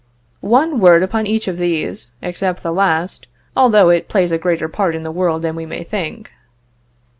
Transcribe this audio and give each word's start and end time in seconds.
One 0.49 0.79
word 0.79 1.03
upon 1.03 1.27
each 1.27 1.47
of 1.47 1.59
these, 1.59 2.13
except 2.23 2.63
the 2.63 2.71
last, 2.73 3.27
although 3.55 3.89
it 3.91 4.07
plays 4.09 4.31
a 4.31 4.39
greater 4.39 4.67
part 4.67 4.95
in 4.95 5.03
the 5.03 5.11
world 5.11 5.43
than 5.43 5.55
we 5.55 5.67
may 5.67 5.83
think. 5.83 6.31